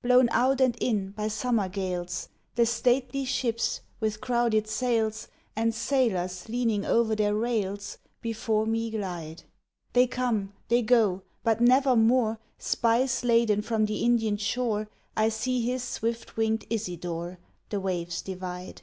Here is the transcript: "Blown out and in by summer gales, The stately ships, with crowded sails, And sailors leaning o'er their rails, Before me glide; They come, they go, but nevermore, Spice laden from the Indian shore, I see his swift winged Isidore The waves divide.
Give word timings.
"Blown 0.00 0.28
out 0.30 0.60
and 0.60 0.76
in 0.80 1.10
by 1.10 1.26
summer 1.26 1.68
gales, 1.68 2.28
The 2.54 2.64
stately 2.64 3.24
ships, 3.24 3.80
with 3.98 4.20
crowded 4.20 4.68
sails, 4.68 5.26
And 5.56 5.74
sailors 5.74 6.48
leaning 6.48 6.86
o'er 6.86 7.16
their 7.16 7.34
rails, 7.34 7.98
Before 8.20 8.64
me 8.64 8.92
glide; 8.92 9.42
They 9.92 10.06
come, 10.06 10.52
they 10.68 10.82
go, 10.82 11.24
but 11.42 11.60
nevermore, 11.60 12.38
Spice 12.58 13.24
laden 13.24 13.60
from 13.60 13.86
the 13.86 14.04
Indian 14.04 14.36
shore, 14.36 14.88
I 15.16 15.30
see 15.30 15.60
his 15.62 15.82
swift 15.82 16.36
winged 16.36 16.64
Isidore 16.70 17.40
The 17.70 17.80
waves 17.80 18.22
divide. 18.22 18.82